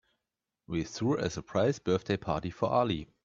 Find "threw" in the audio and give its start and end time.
0.83-1.17